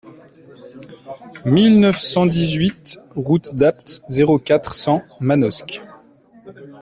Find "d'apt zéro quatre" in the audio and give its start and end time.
3.53-4.73